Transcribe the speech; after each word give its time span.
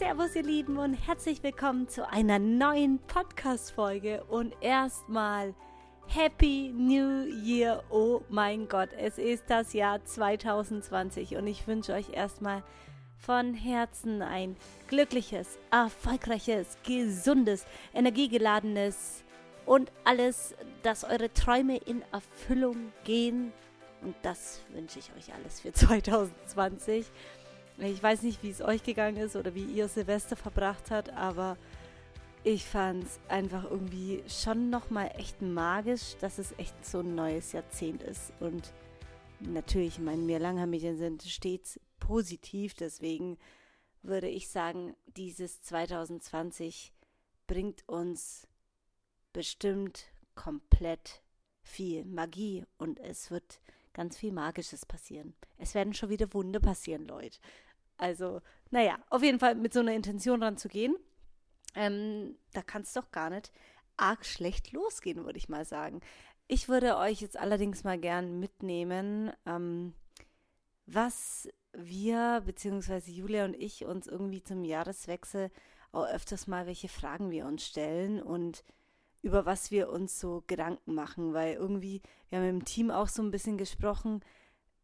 Servus, 0.00 0.34
ihr 0.34 0.44
Lieben, 0.44 0.78
und 0.78 0.94
herzlich 0.94 1.42
willkommen 1.42 1.86
zu 1.86 2.08
einer 2.08 2.38
neuen 2.38 3.00
Podcast-Folge. 3.00 4.24
Und 4.30 4.54
erstmal 4.62 5.54
Happy 6.06 6.72
New 6.74 7.26
Year! 7.44 7.84
Oh 7.90 8.22
mein 8.30 8.66
Gott, 8.66 8.88
es 8.98 9.18
ist 9.18 9.44
das 9.48 9.74
Jahr 9.74 10.02
2020 10.02 11.36
und 11.36 11.46
ich 11.46 11.66
wünsche 11.66 11.92
euch 11.92 12.14
erstmal 12.14 12.62
von 13.18 13.52
Herzen 13.52 14.22
ein 14.22 14.56
glückliches, 14.88 15.58
erfolgreiches, 15.70 16.78
gesundes, 16.82 17.66
energiegeladenes 17.92 19.22
und 19.66 19.92
alles, 20.04 20.54
dass 20.82 21.04
eure 21.04 21.30
Träume 21.30 21.76
in 21.76 22.02
Erfüllung 22.10 22.90
gehen. 23.04 23.52
Und 24.00 24.16
das 24.22 24.62
wünsche 24.72 24.98
ich 24.98 25.10
euch 25.14 25.34
alles 25.34 25.60
für 25.60 25.74
2020. 25.74 27.04
Ich 27.82 28.02
weiß 28.02 28.22
nicht, 28.22 28.42
wie 28.42 28.50
es 28.50 28.60
euch 28.60 28.82
gegangen 28.82 29.16
ist 29.16 29.36
oder 29.36 29.54
wie 29.54 29.64
ihr 29.64 29.88
Silvester 29.88 30.36
verbracht 30.36 30.90
habt, 30.90 31.10
aber 31.10 31.56
ich 32.44 32.66
fand 32.66 33.04
es 33.04 33.20
einfach 33.28 33.64
irgendwie 33.64 34.22
schon 34.28 34.68
nochmal 34.68 35.10
echt 35.16 35.40
magisch, 35.40 36.16
dass 36.20 36.38
es 36.38 36.52
echt 36.58 36.84
so 36.84 37.00
ein 37.00 37.14
neues 37.14 37.52
Jahrzehnt 37.52 38.02
ist. 38.02 38.32
Und 38.38 38.74
natürlich, 39.40 39.94
ich 39.94 39.98
meine, 39.98 40.26
wir 40.26 40.38
Langhaar-Medien 40.38 40.98
sind 40.98 41.22
stets 41.22 41.80
positiv, 41.98 42.74
deswegen 42.74 43.38
würde 44.02 44.28
ich 44.28 44.48
sagen, 44.48 44.94
dieses 45.16 45.62
2020 45.62 46.92
bringt 47.46 47.88
uns 47.88 48.46
bestimmt 49.32 50.04
komplett 50.34 51.22
viel 51.62 52.04
Magie 52.04 52.64
und 52.78 53.00
es 53.00 53.30
wird 53.30 53.60
ganz 53.92 54.16
viel 54.16 54.32
Magisches 54.32 54.86
passieren. 54.86 55.34
Es 55.58 55.74
werden 55.74 55.94
schon 55.94 56.10
wieder 56.10 56.32
Wunder 56.32 56.60
passieren, 56.60 57.06
Leute. 57.06 57.38
Also, 58.00 58.40
naja, 58.70 58.98
auf 59.10 59.22
jeden 59.22 59.38
Fall 59.38 59.54
mit 59.54 59.74
so 59.74 59.80
einer 59.80 59.92
Intention 59.92 60.42
ranzugehen, 60.42 60.96
ähm, 61.74 62.36
da 62.54 62.62
kann 62.62 62.82
es 62.82 62.94
doch 62.94 63.10
gar 63.10 63.28
nicht 63.28 63.52
arg 63.98 64.24
schlecht 64.24 64.72
losgehen, 64.72 65.26
würde 65.26 65.38
ich 65.38 65.50
mal 65.50 65.66
sagen. 65.66 66.00
Ich 66.48 66.68
würde 66.68 66.96
euch 66.96 67.20
jetzt 67.20 67.36
allerdings 67.36 67.84
mal 67.84 67.98
gern 67.98 68.40
mitnehmen, 68.40 69.30
ähm, 69.44 69.92
was 70.86 71.46
wir, 71.74 72.42
beziehungsweise 72.46 73.10
Julia 73.10 73.44
und 73.44 73.54
ich, 73.54 73.84
uns 73.84 74.06
irgendwie 74.06 74.42
zum 74.42 74.64
Jahreswechsel 74.64 75.50
auch 75.92 76.06
öfters 76.06 76.46
mal, 76.46 76.66
welche 76.66 76.88
Fragen 76.88 77.30
wir 77.30 77.44
uns 77.44 77.66
stellen 77.66 78.22
und 78.22 78.64
über 79.20 79.44
was 79.44 79.70
wir 79.70 79.90
uns 79.90 80.18
so 80.18 80.42
Gedanken 80.46 80.94
machen, 80.94 81.34
weil 81.34 81.52
irgendwie, 81.52 82.00
wir 82.30 82.38
haben 82.38 82.48
im 82.48 82.64
Team 82.64 82.90
auch 82.90 83.08
so 83.08 83.22
ein 83.22 83.30
bisschen 83.30 83.58
gesprochen, 83.58 84.24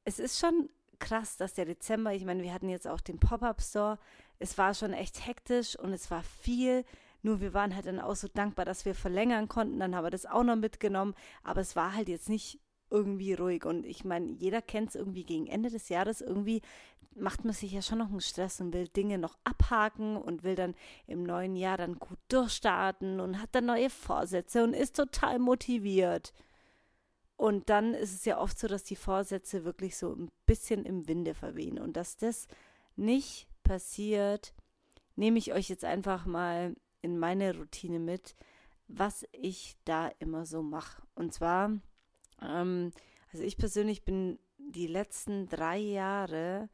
es 0.04 0.18
ist 0.18 0.38
schon 0.38 0.68
krass, 0.98 1.36
dass 1.36 1.54
der 1.54 1.64
Dezember, 1.64 2.12
ich 2.12 2.24
meine, 2.24 2.42
wir 2.42 2.52
hatten 2.52 2.68
jetzt 2.68 2.88
auch 2.88 3.00
den 3.00 3.18
Pop-Up-Store, 3.18 3.98
es 4.38 4.58
war 4.58 4.74
schon 4.74 4.92
echt 4.92 5.26
hektisch 5.26 5.78
und 5.78 5.92
es 5.92 6.10
war 6.10 6.22
viel. 6.22 6.84
Nur 7.22 7.40
wir 7.40 7.54
waren 7.54 7.74
halt 7.74 7.86
dann 7.86 8.00
auch 8.00 8.16
so 8.16 8.28
dankbar, 8.28 8.64
dass 8.64 8.84
wir 8.84 8.94
verlängern 8.94 9.48
konnten. 9.48 9.80
Dann 9.80 9.96
haben 9.96 10.04
wir 10.04 10.10
das 10.10 10.26
auch 10.26 10.44
noch 10.44 10.56
mitgenommen. 10.56 11.14
Aber 11.42 11.60
es 11.60 11.74
war 11.74 11.94
halt 11.94 12.08
jetzt 12.08 12.28
nicht 12.28 12.60
irgendwie 12.90 13.32
ruhig. 13.32 13.64
Und 13.64 13.84
ich 13.84 14.04
meine, 14.04 14.30
jeder 14.32 14.62
kennt 14.62 14.90
es 14.90 14.94
irgendwie 14.94 15.24
gegen 15.24 15.46
Ende 15.46 15.70
des 15.70 15.88
Jahres. 15.88 16.20
Irgendwie 16.20 16.62
macht 17.16 17.44
man 17.44 17.54
sich 17.54 17.72
ja 17.72 17.82
schon 17.82 17.98
noch 17.98 18.10
einen 18.10 18.20
Stress 18.20 18.60
und 18.60 18.72
will 18.72 18.88
Dinge 18.88 19.18
noch 19.18 19.38
abhaken 19.42 20.16
und 20.16 20.44
will 20.44 20.54
dann 20.54 20.74
im 21.06 21.22
neuen 21.22 21.56
Jahr 21.56 21.78
dann 21.78 21.98
gut 21.98 22.18
durchstarten 22.28 23.20
und 23.20 23.40
hat 23.40 23.48
dann 23.52 23.66
neue 23.66 23.90
Vorsätze 23.90 24.62
und 24.62 24.74
ist 24.74 24.96
total 24.96 25.38
motiviert. 25.38 26.32
Und 27.36 27.68
dann 27.68 27.92
ist 27.94 28.14
es 28.14 28.24
ja 28.24 28.38
oft 28.38 28.58
so, 28.58 28.66
dass 28.66 28.84
die 28.84 28.96
Vorsätze 28.96 29.64
wirklich 29.64 29.96
so 29.96 30.14
ein 30.14 30.30
bisschen 30.46 30.84
im 30.84 31.06
Winde 31.06 31.34
verwehen. 31.34 31.78
Und 31.78 31.96
dass 31.96 32.16
das 32.16 32.48
nicht 32.96 33.46
passiert, 33.62 34.54
nehme 35.16 35.38
ich 35.38 35.52
euch 35.52 35.68
jetzt 35.68 35.84
einfach 35.84 36.24
mal 36.24 36.74
in 37.02 37.18
meine 37.18 37.56
Routine 37.56 37.98
mit, 37.98 38.34
was 38.88 39.26
ich 39.32 39.76
da 39.84 40.08
immer 40.18 40.46
so 40.46 40.62
mache. 40.62 41.02
Und 41.14 41.34
zwar, 41.34 41.72
ähm, 42.40 42.92
also 43.32 43.44
ich 43.44 43.58
persönlich 43.58 44.04
bin 44.04 44.38
die 44.58 44.86
letzten 44.86 45.48
drei 45.48 45.78
Jahre 45.78 46.68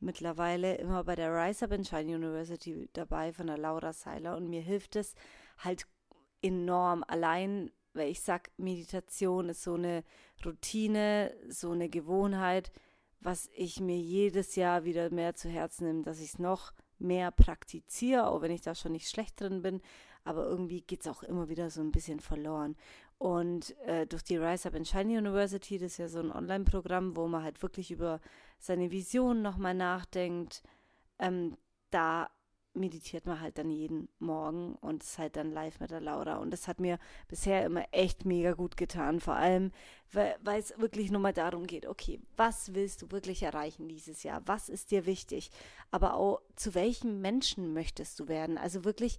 mittlerweile 0.00 0.76
immer 0.76 1.04
bei 1.04 1.16
der 1.16 1.34
Rise 1.34 1.64
Up 1.64 1.72
in 1.72 1.84
Shine 1.84 2.14
University 2.14 2.88
dabei 2.92 3.32
von 3.32 3.48
der 3.48 3.58
Laura 3.58 3.92
Seiler 3.92 4.36
und 4.36 4.48
mir 4.48 4.60
hilft 4.60 4.96
es 4.96 5.14
halt 5.58 5.86
enorm 6.40 7.04
allein 7.06 7.70
weil 7.94 8.10
ich 8.10 8.20
sag, 8.20 8.50
Meditation 8.56 9.48
ist 9.48 9.62
so 9.62 9.74
eine 9.74 10.04
Routine, 10.44 11.34
so 11.48 11.72
eine 11.72 11.88
Gewohnheit, 11.88 12.70
was 13.20 13.50
ich 13.54 13.80
mir 13.80 13.98
jedes 13.98 14.54
Jahr 14.56 14.84
wieder 14.84 15.10
mehr 15.10 15.34
zu 15.34 15.48
Herzen 15.48 15.86
nehme, 15.86 16.02
dass 16.02 16.20
ich 16.20 16.34
es 16.34 16.38
noch 16.38 16.72
mehr 16.98 17.30
praktiziere, 17.30 18.28
auch 18.28 18.42
wenn 18.42 18.50
ich 18.50 18.60
da 18.60 18.74
schon 18.74 18.92
nicht 18.92 19.08
schlecht 19.08 19.40
drin 19.40 19.62
bin, 19.62 19.80
aber 20.24 20.44
irgendwie 20.46 20.82
geht 20.82 21.00
es 21.00 21.06
auch 21.06 21.22
immer 21.22 21.48
wieder 21.48 21.70
so 21.70 21.80
ein 21.80 21.92
bisschen 21.92 22.20
verloren. 22.20 22.76
Und 23.18 23.76
äh, 23.80 24.06
durch 24.06 24.22
die 24.22 24.36
Rise 24.36 24.68
Up 24.68 24.74
in 24.74 24.84
Shiny 24.84 25.18
University, 25.18 25.78
das 25.78 25.92
ist 25.92 25.98
ja 25.98 26.08
so 26.08 26.20
ein 26.20 26.30
Online-Programm, 26.30 27.16
wo 27.16 27.26
man 27.26 27.42
halt 27.42 27.62
wirklich 27.62 27.90
über 27.90 28.20
seine 28.58 28.90
Vision 28.90 29.42
nochmal 29.42 29.74
nachdenkt, 29.74 30.62
ähm, 31.18 31.56
da 31.90 32.30
meditiert 32.78 33.26
man 33.26 33.40
halt 33.40 33.58
dann 33.58 33.70
jeden 33.70 34.08
Morgen 34.18 34.74
und 34.76 35.02
ist 35.02 35.18
halt 35.18 35.36
dann 35.36 35.52
live 35.52 35.80
mit 35.80 35.90
der 35.90 36.00
Laura. 36.00 36.36
Und 36.36 36.50
das 36.50 36.68
hat 36.68 36.80
mir 36.80 36.98
bisher 37.28 37.64
immer 37.64 37.84
echt 37.92 38.24
mega 38.24 38.52
gut 38.52 38.76
getan. 38.76 39.20
Vor 39.20 39.34
allem, 39.34 39.72
weil, 40.12 40.36
es 40.58 40.78
wirklich 40.78 41.10
nur 41.10 41.20
mal 41.20 41.32
darum 41.32 41.66
geht, 41.66 41.86
okay, 41.86 42.20
was 42.36 42.74
willst 42.74 43.02
du 43.02 43.10
wirklich 43.10 43.42
erreichen 43.42 43.88
dieses 43.88 44.22
Jahr? 44.22 44.42
Was 44.46 44.68
ist 44.68 44.90
dir 44.90 45.06
wichtig? 45.06 45.50
Aber 45.90 46.14
auch, 46.14 46.40
zu 46.56 46.74
welchem 46.74 47.20
Menschen 47.20 47.74
möchtest 47.74 48.18
du 48.20 48.28
werden? 48.28 48.58
Also 48.58 48.84
wirklich 48.84 49.18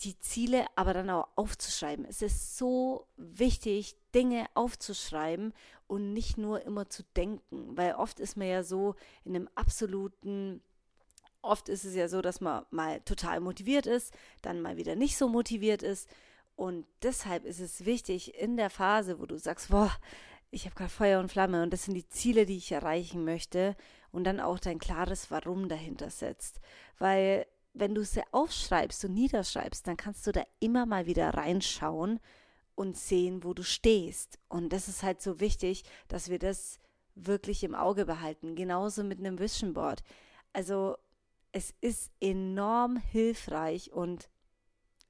die 0.00 0.18
Ziele 0.18 0.66
aber 0.76 0.92
dann 0.92 1.10
auch 1.10 1.28
aufzuschreiben. 1.36 2.04
Es 2.04 2.22
ist 2.22 2.56
so 2.56 3.06
wichtig, 3.16 3.96
Dinge 4.14 4.46
aufzuschreiben 4.54 5.52
und 5.86 6.12
nicht 6.12 6.38
nur 6.38 6.62
immer 6.62 6.88
zu 6.88 7.02
denken, 7.16 7.76
weil 7.76 7.94
oft 7.94 8.20
ist 8.20 8.36
man 8.36 8.48
ja 8.48 8.62
so 8.62 8.96
in 9.24 9.34
einem 9.34 9.48
absoluten 9.54 10.62
Oft 11.44 11.68
ist 11.68 11.84
es 11.84 11.94
ja 11.94 12.08
so, 12.08 12.22
dass 12.22 12.40
man 12.40 12.64
mal 12.70 13.00
total 13.00 13.40
motiviert 13.40 13.86
ist, 13.86 14.14
dann 14.42 14.62
mal 14.62 14.76
wieder 14.76 14.96
nicht 14.96 15.16
so 15.16 15.28
motiviert 15.28 15.82
ist. 15.82 16.08
Und 16.56 16.86
deshalb 17.02 17.44
ist 17.44 17.60
es 17.60 17.84
wichtig 17.84 18.34
in 18.40 18.56
der 18.56 18.70
Phase, 18.70 19.20
wo 19.20 19.26
du 19.26 19.36
sagst, 19.38 19.68
boah, 19.68 19.92
ich 20.50 20.64
habe 20.64 20.74
gerade 20.74 20.90
Feuer 20.90 21.20
und 21.20 21.30
Flamme 21.30 21.62
und 21.62 21.72
das 21.72 21.84
sind 21.84 21.94
die 21.94 22.08
Ziele, 22.08 22.46
die 22.46 22.56
ich 22.56 22.72
erreichen 22.72 23.24
möchte 23.24 23.76
und 24.12 24.24
dann 24.24 24.40
auch 24.40 24.58
dein 24.58 24.78
klares 24.78 25.30
Warum 25.30 25.68
dahinter 25.68 26.10
setzt. 26.10 26.60
Weil 26.98 27.46
wenn 27.74 27.94
du 27.94 28.04
sie 28.04 28.22
aufschreibst 28.30 29.04
und 29.04 29.14
niederschreibst, 29.14 29.86
dann 29.86 29.96
kannst 29.96 30.26
du 30.26 30.32
da 30.32 30.44
immer 30.60 30.86
mal 30.86 31.06
wieder 31.06 31.28
reinschauen 31.34 32.20
und 32.76 32.96
sehen, 32.96 33.42
wo 33.42 33.52
du 33.52 33.64
stehst. 33.64 34.38
Und 34.48 34.72
das 34.72 34.88
ist 34.88 35.02
halt 35.02 35.20
so 35.20 35.40
wichtig, 35.40 35.84
dass 36.08 36.28
wir 36.28 36.38
das 36.38 36.78
wirklich 37.16 37.64
im 37.64 37.74
Auge 37.74 38.06
behalten. 38.06 38.54
Genauso 38.54 39.02
mit 39.04 39.18
einem 39.18 39.38
Vision 39.38 39.74
Board. 39.74 40.02
Also 40.52 40.96
es 41.54 41.72
ist 41.80 42.10
enorm 42.20 42.96
hilfreich 42.96 43.92
und 43.92 44.28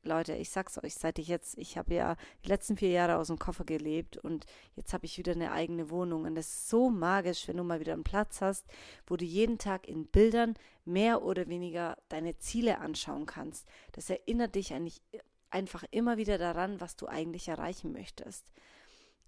Leute, 0.02 0.34
ich 0.34 0.50
sag's 0.50 0.76
euch, 0.84 0.94
seit 0.94 1.18
ich 1.18 1.28
jetzt, 1.28 1.56
ich 1.56 1.78
habe 1.78 1.94
ja 1.94 2.16
die 2.44 2.50
letzten 2.50 2.76
vier 2.76 2.90
Jahre 2.90 3.16
aus 3.16 3.28
dem 3.28 3.38
Koffer 3.38 3.64
gelebt 3.64 4.18
und 4.18 4.44
jetzt 4.76 4.92
habe 4.92 5.06
ich 5.06 5.16
wieder 5.16 5.32
eine 5.32 5.52
eigene 5.52 5.88
Wohnung. 5.88 6.24
Und 6.24 6.36
es 6.36 6.48
ist 6.48 6.68
so 6.68 6.90
magisch, 6.90 7.48
wenn 7.48 7.56
du 7.56 7.64
mal 7.64 7.80
wieder 7.80 7.94
einen 7.94 8.04
Platz 8.04 8.42
hast, 8.42 8.66
wo 9.06 9.16
du 9.16 9.24
jeden 9.24 9.56
Tag 9.56 9.88
in 9.88 10.06
Bildern 10.06 10.52
mehr 10.84 11.22
oder 11.22 11.48
weniger 11.48 11.96
deine 12.10 12.36
Ziele 12.36 12.78
anschauen 12.78 13.24
kannst. 13.24 13.66
Das 13.92 14.10
erinnert 14.10 14.54
dich 14.54 14.74
eigentlich 14.74 15.00
einfach 15.48 15.84
immer 15.92 16.18
wieder 16.18 16.36
daran, 16.36 16.78
was 16.78 16.96
du 16.96 17.06
eigentlich 17.06 17.48
erreichen 17.48 17.90
möchtest. 17.90 18.44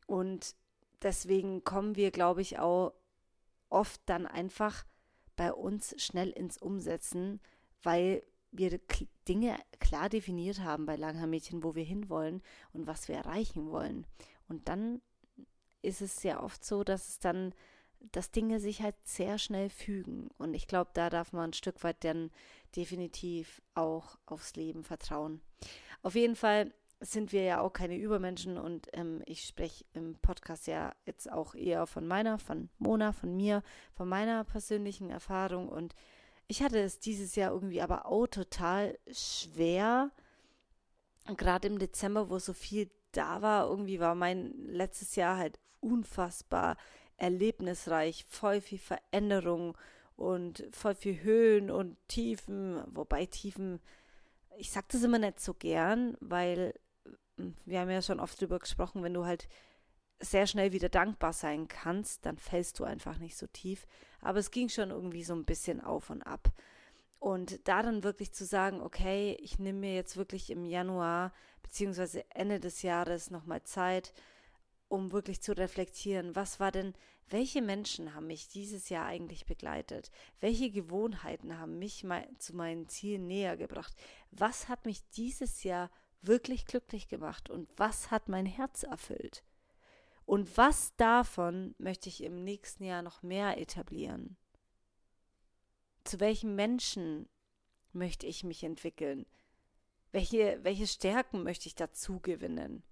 Und 0.06 0.54
deswegen 1.00 1.64
kommen 1.64 1.96
wir, 1.96 2.10
glaube 2.10 2.42
ich, 2.42 2.58
auch 2.58 2.92
oft 3.70 4.02
dann 4.04 4.26
einfach 4.26 4.84
bei 5.36 5.52
uns 5.52 5.94
schnell 6.02 6.30
ins 6.30 6.58
Umsetzen, 6.58 7.40
weil 7.82 8.22
wir 8.52 8.80
Dinge 9.28 9.56
klar 9.80 10.08
definiert 10.08 10.60
haben 10.60 10.86
bei 10.86 10.96
Langhaarmädchen, 10.96 11.62
wo 11.62 11.74
wir 11.74 11.84
hinwollen 11.84 12.42
und 12.72 12.86
was 12.86 13.08
wir 13.08 13.16
erreichen 13.16 13.70
wollen. 13.70 14.06
Und 14.48 14.68
dann 14.68 15.00
ist 15.82 16.00
es 16.00 16.16
sehr 16.16 16.42
oft 16.42 16.64
so, 16.64 16.84
dass 16.84 17.08
es 17.08 17.18
dann, 17.18 17.54
dass 18.12 18.30
Dinge 18.30 18.60
sich 18.60 18.82
halt 18.82 18.96
sehr 19.04 19.38
schnell 19.38 19.68
fügen. 19.68 20.28
Und 20.38 20.54
ich 20.54 20.66
glaube, 20.66 20.90
da 20.94 21.10
darf 21.10 21.32
man 21.32 21.50
ein 21.50 21.54
Stück 21.54 21.84
weit 21.84 22.02
dann 22.02 22.30
definitiv 22.74 23.62
auch 23.74 24.18
aufs 24.26 24.56
Leben 24.56 24.84
vertrauen. 24.84 25.40
Auf 26.02 26.14
jeden 26.14 26.36
Fall 26.36 26.72
sind 27.00 27.32
wir 27.32 27.43
ja 27.43 27.60
auch 27.60 27.72
keine 27.72 27.96
Übermenschen 27.96 28.56
und 28.56 28.88
ähm, 28.93 29.22
ich 29.26 29.44
spreche 29.44 29.84
im 29.93 30.16
Podcast 30.16 30.66
ja 30.66 30.94
jetzt 31.04 31.31
auch 31.31 31.54
eher 31.54 31.87
von 31.87 32.06
meiner, 32.06 32.38
von 32.38 32.70
Mona, 32.78 33.12
von 33.12 33.37
mir, 33.37 33.62
von 33.94 34.08
meiner 34.08 34.44
persönlichen 34.44 35.10
Erfahrung. 35.10 35.69
Und 35.69 35.94
ich 36.48 36.62
hatte 36.62 36.78
es 36.78 36.98
dieses 36.98 37.37
Jahr 37.37 37.52
irgendwie 37.52 37.82
aber 37.82 38.06
auch 38.06 38.26
total 38.26 38.98
schwer, 39.10 40.10
gerade 41.37 41.69
im 41.69 41.78
Dezember, 41.78 42.31
wo 42.31 42.38
so 42.38 42.52
viel 42.52 42.90
da 43.12 43.43
war, 43.43 43.69
irgendwie 43.69 44.00
war 44.00 44.14
mein 44.14 44.52
letztes 44.66 45.16
Jahr 45.16 45.37
halt 45.37 45.58
unfassbar 45.81 46.76
erlebnisreich, 47.16 48.25
voll 48.28 48.60
viel 48.60 48.78
Veränderung 48.78 49.76
und 50.16 50.66
voll 50.72 50.94
viel 50.94 51.22
Höhen 51.22 51.70
und 51.70 51.96
Tiefen, 52.08 52.82
wobei 52.87 53.26
Tiefen, 53.26 53.81
ich 54.56 54.70
sag 54.70 54.88
das 54.88 55.02
immer 55.02 55.19
nicht 55.19 55.40
so 55.40 55.54
gern, 55.54 56.16
weil 56.20 56.75
wir 57.64 57.80
haben 57.80 57.90
ja 57.90 58.02
schon 58.02 58.20
oft 58.20 58.40
drüber 58.40 58.58
gesprochen, 58.58 59.02
wenn 59.02 59.14
du 59.14 59.24
halt 59.24 59.48
sehr 60.18 60.46
schnell 60.46 60.72
wieder 60.72 60.88
dankbar 60.88 61.32
sein 61.32 61.68
kannst, 61.68 62.24
dann 62.24 62.38
fällst 62.38 62.78
du 62.78 62.84
einfach 62.84 63.18
nicht 63.18 63.36
so 63.36 63.46
tief. 63.46 63.86
Aber 64.20 64.38
es 64.38 64.50
ging 64.50 64.68
schon 64.68 64.90
irgendwie 64.90 65.24
so 65.24 65.34
ein 65.34 65.44
bisschen 65.44 65.80
auf 65.80 66.10
und 66.10 66.22
ab. 66.22 66.52
Und 67.18 67.66
da 67.68 67.82
dann 67.82 68.04
wirklich 68.04 68.32
zu 68.32 68.44
sagen, 68.44 68.80
okay, 68.80 69.36
ich 69.40 69.58
nehme 69.58 69.80
mir 69.80 69.94
jetzt 69.94 70.16
wirklich 70.16 70.50
im 70.50 70.64
Januar 70.64 71.32
beziehungsweise 71.62 72.24
Ende 72.30 72.60
des 72.60 72.82
Jahres 72.82 73.30
nochmal 73.30 73.62
Zeit, 73.64 74.12
um 74.88 75.12
wirklich 75.12 75.42
zu 75.42 75.56
reflektieren, 75.56 76.36
was 76.36 76.60
war 76.60 76.70
denn, 76.70 76.94
welche 77.28 77.60
Menschen 77.60 78.14
haben 78.14 78.28
mich 78.28 78.48
dieses 78.48 78.88
Jahr 78.88 79.06
eigentlich 79.06 79.46
begleitet? 79.46 80.12
Welche 80.38 80.70
Gewohnheiten 80.70 81.58
haben 81.58 81.78
mich 81.78 82.04
mein, 82.04 82.38
zu 82.38 82.54
meinen 82.54 82.88
Zielen 82.88 83.26
näher 83.26 83.56
gebracht? 83.56 83.92
Was 84.30 84.68
hat 84.68 84.86
mich 84.86 85.08
dieses 85.10 85.64
Jahr 85.64 85.90
wirklich 86.22 86.66
glücklich 86.66 87.08
gemacht 87.08 87.50
und 87.50 87.68
was 87.76 88.10
hat 88.10 88.28
mein 88.28 88.46
Herz 88.46 88.82
erfüllt? 88.82 89.44
Und 90.24 90.56
was 90.56 90.94
davon 90.96 91.74
möchte 91.78 92.08
ich 92.08 92.22
im 92.22 92.42
nächsten 92.42 92.84
Jahr 92.84 93.02
noch 93.02 93.22
mehr 93.22 93.58
etablieren? 93.58 94.36
Zu 96.04 96.18
welchen 96.20 96.56
Menschen 96.56 97.28
möchte 97.92 98.26
ich 98.26 98.42
mich 98.42 98.64
entwickeln? 98.64 99.26
Welche, 100.10 100.58
welche 100.62 100.86
Stärken 100.86 101.42
möchte 101.42 101.68
ich 101.68 101.74
dazu 101.74 102.20
gewinnen? 102.20 102.82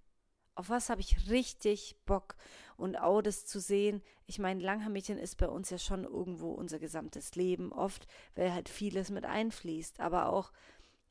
Auf 0.56 0.69
was 0.69 0.88
habe 0.88 1.00
ich 1.00 1.29
richtig 1.29 1.97
Bock? 2.06 2.37
Und 2.77 2.97
auch 2.97 3.23
das 3.23 3.47
zu 3.47 3.59
sehen, 3.59 4.03
ich 4.27 4.38
meine, 4.38 4.62
Langhaar-Mädchen 4.62 5.19
ist 5.19 5.37
bei 5.37 5.49
uns 5.49 5.70
ja 5.70 5.79
schon 5.79 6.05
irgendwo 6.05 6.53
unser 6.53 6.79
gesamtes 6.79 7.35
Leben, 7.35 7.73
oft, 7.73 8.06
weil 8.37 8.53
halt 8.53 8.69
vieles 8.69 9.11
mit 9.11 9.25
einfließt. 9.25 9.99
Aber 9.99 10.29
auch 10.29 10.53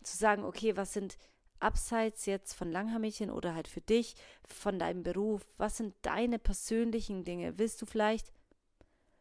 zu 0.04 0.18
sagen, 0.18 0.46
okay, 0.46 0.78
was 0.78 0.94
sind 0.94 1.18
abseits 1.64 2.26
jetzt 2.26 2.54
von 2.54 2.72
Langhaar-Mädchen 2.72 3.32
oder 3.32 3.56
halt 3.56 3.68
für 3.68 3.82
dich, 3.82 4.16
von 4.48 4.80
deinem 4.80 5.04
Beruf, 5.04 5.46
was 5.58 5.78
sind 5.78 5.96
deine 6.02 6.40
persönlichen 6.40 7.24
Dinge? 7.24 7.58
Willst 7.58 7.82
du 7.82 7.86
vielleicht 7.86 8.32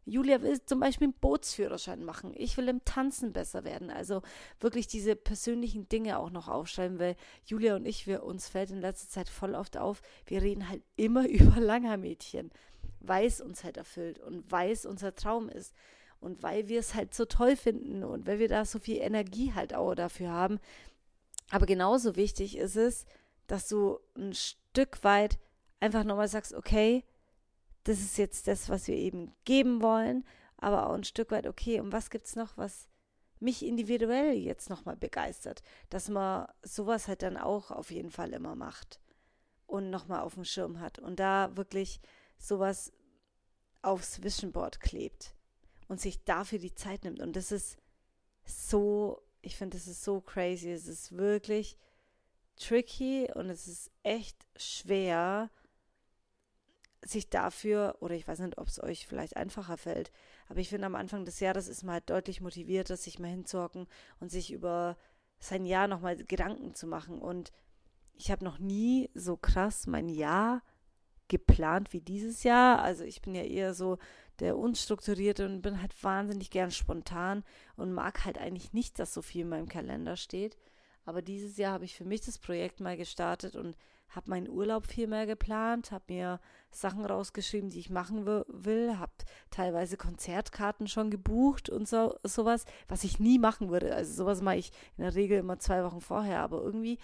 Julia 0.04 0.42
will 0.42 0.60
zum 0.64 0.80
Beispiel 0.80 1.06
einen 1.06 1.20
Bootsführerschein 1.20 2.04
machen. 2.04 2.32
Ich 2.36 2.56
will 2.56 2.68
im 2.68 2.84
Tanzen 2.84 3.32
besser 3.32 3.64
werden. 3.64 3.90
Also 3.90 4.22
wirklich 4.58 4.88
diese 4.88 5.14
persönlichen 5.14 5.88
Dinge 5.88 6.18
auch 6.18 6.30
noch 6.30 6.48
aufschreiben, 6.48 6.98
weil 6.98 7.16
Julia 7.44 7.76
und 7.76 7.86
ich, 7.86 8.06
wir, 8.06 8.24
uns 8.24 8.48
fällt 8.48 8.70
in 8.70 8.80
letzter 8.80 9.08
Zeit 9.08 9.28
voll 9.28 9.54
oft 9.54 9.76
auf, 9.76 10.02
wir 10.26 10.42
reden 10.42 10.68
halt 10.68 10.82
immer 10.96 11.28
über 11.28 11.60
Langermädchen, 11.60 12.50
weil 13.00 13.26
es 13.26 13.40
uns 13.40 13.62
halt 13.62 13.76
erfüllt 13.76 14.18
und 14.18 14.50
weil 14.50 14.72
es 14.72 14.86
unser 14.86 15.14
Traum 15.14 15.48
ist. 15.48 15.72
Und 16.18 16.42
weil 16.44 16.68
wir 16.68 16.78
es 16.78 16.94
halt 16.94 17.14
so 17.14 17.24
toll 17.24 17.56
finden 17.56 18.04
und 18.04 18.28
weil 18.28 18.38
wir 18.38 18.46
da 18.46 18.64
so 18.64 18.78
viel 18.78 18.98
Energie 18.98 19.54
halt 19.54 19.74
auch 19.74 19.96
dafür 19.96 20.30
haben. 20.30 20.60
Aber 21.50 21.66
genauso 21.66 22.16
wichtig 22.16 22.56
ist 22.56 22.76
es, 22.76 23.04
dass 23.46 23.68
du 23.68 23.98
ein 24.16 24.34
Stück 24.34 25.04
weit 25.04 25.38
einfach 25.80 26.04
nochmal 26.04 26.28
sagst, 26.28 26.54
okay, 26.54 27.04
das 27.84 28.00
ist 28.00 28.16
jetzt 28.16 28.46
das, 28.48 28.68
was 28.68 28.86
wir 28.86 28.96
eben 28.96 29.34
geben 29.44 29.82
wollen, 29.82 30.24
aber 30.56 30.88
auch 30.88 30.94
ein 30.94 31.04
Stück 31.04 31.30
weit, 31.32 31.46
okay, 31.46 31.80
und 31.80 31.92
was 31.92 32.10
gibt 32.10 32.26
es 32.26 32.36
noch, 32.36 32.56
was 32.56 32.88
mich 33.40 33.64
individuell 33.64 34.34
jetzt 34.34 34.70
nochmal 34.70 34.96
begeistert, 34.96 35.62
dass 35.90 36.08
man 36.08 36.46
sowas 36.62 37.08
halt 37.08 37.22
dann 37.22 37.36
auch 37.36 37.72
auf 37.72 37.90
jeden 37.90 38.10
Fall 38.10 38.32
immer 38.32 38.54
macht 38.54 39.00
und 39.66 39.90
nochmal 39.90 40.20
auf 40.20 40.34
dem 40.34 40.44
Schirm 40.44 40.78
hat 40.78 41.00
und 41.00 41.18
da 41.18 41.56
wirklich 41.56 42.00
sowas 42.38 42.92
aufs 43.82 44.22
Visionboard 44.22 44.80
klebt 44.80 45.34
und 45.88 46.00
sich 46.00 46.22
dafür 46.24 46.60
die 46.60 46.74
Zeit 46.74 47.02
nimmt. 47.02 47.20
Und 47.20 47.34
das 47.34 47.50
ist 47.50 47.76
so, 48.44 49.22
ich 49.42 49.56
finde, 49.56 49.76
das 49.76 49.86
ist 49.86 50.02
so 50.02 50.20
crazy. 50.20 50.70
Es 50.70 50.86
ist 50.86 51.16
wirklich 51.16 51.76
tricky 52.56 53.28
und 53.34 53.50
es 53.50 53.66
ist 53.68 53.90
echt 54.02 54.36
schwer, 54.56 55.50
sich 57.04 57.28
dafür, 57.28 57.96
oder 58.00 58.14
ich 58.14 58.28
weiß 58.28 58.38
nicht, 58.40 58.58
ob 58.58 58.68
es 58.68 58.82
euch 58.82 59.06
vielleicht 59.06 59.36
einfacher 59.36 59.76
fällt, 59.76 60.12
aber 60.48 60.60
ich 60.60 60.68
finde 60.68 60.86
am 60.86 60.94
Anfang 60.94 61.24
des 61.24 61.40
Jahres 61.40 61.66
ist 61.66 61.82
man 61.82 61.94
halt 61.94 62.08
deutlich 62.08 62.40
motivierter, 62.40 62.96
sich 62.96 63.18
mal 63.18 63.28
hinzuhocken 63.28 63.88
und 64.20 64.30
sich 64.30 64.52
über 64.52 64.96
sein 65.40 65.66
Jahr 65.66 65.88
nochmal 65.88 66.16
Gedanken 66.16 66.74
zu 66.74 66.86
machen. 66.86 67.18
Und 67.18 67.50
ich 68.14 68.30
habe 68.30 68.44
noch 68.44 68.60
nie 68.60 69.10
so 69.14 69.36
krass 69.36 69.88
mein 69.88 70.08
Jahr 70.08 70.62
geplant 71.32 71.92
wie 71.92 72.00
dieses 72.00 72.44
Jahr. 72.44 72.80
Also 72.82 73.04
ich 73.04 73.22
bin 73.22 73.34
ja 73.34 73.42
eher 73.42 73.74
so 73.74 73.98
der 74.38 74.56
Unstrukturierte 74.56 75.46
und 75.46 75.62
bin 75.62 75.80
halt 75.80 75.92
wahnsinnig 76.04 76.50
gern 76.50 76.70
spontan 76.70 77.42
und 77.76 77.92
mag 77.92 78.24
halt 78.24 78.38
eigentlich 78.38 78.72
nicht, 78.72 78.98
dass 78.98 79.14
so 79.14 79.22
viel 79.22 79.42
in 79.42 79.48
meinem 79.48 79.68
Kalender 79.68 80.16
steht. 80.16 80.58
Aber 81.04 81.22
dieses 81.22 81.56
Jahr 81.56 81.72
habe 81.72 81.84
ich 81.84 81.96
für 81.96 82.04
mich 82.04 82.20
das 82.20 82.38
Projekt 82.38 82.80
mal 82.80 82.96
gestartet 82.96 83.56
und 83.56 83.76
habe 84.10 84.28
meinen 84.28 84.48
Urlaub 84.48 84.86
viel 84.86 85.06
mehr 85.06 85.26
geplant, 85.26 85.90
habe 85.90 86.04
mir 86.12 86.40
Sachen 86.70 87.04
rausgeschrieben, 87.04 87.70
die 87.70 87.78
ich 87.78 87.88
machen 87.88 88.26
will, 88.26 88.98
habe 88.98 89.12
teilweise 89.50 89.96
Konzertkarten 89.96 90.86
schon 90.86 91.10
gebucht 91.10 91.70
und 91.70 91.88
so 91.88 92.14
sowas, 92.22 92.66
was 92.88 93.04
ich 93.04 93.18
nie 93.18 93.38
machen 93.38 93.70
würde. 93.70 93.94
Also 93.94 94.12
sowas 94.12 94.42
mache 94.42 94.56
ich 94.56 94.70
in 94.98 95.04
der 95.04 95.14
Regel 95.14 95.38
immer 95.38 95.58
zwei 95.58 95.82
Wochen 95.82 96.02
vorher, 96.02 96.40
aber 96.40 96.60
irgendwie 96.60 96.98